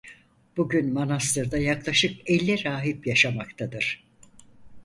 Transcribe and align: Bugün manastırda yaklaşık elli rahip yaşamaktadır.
Bugün 0.57 0.93
manastırda 0.93 1.57
yaklaşık 1.57 2.29
elli 2.29 2.63
rahip 2.65 3.07
yaşamaktadır. 3.07 4.05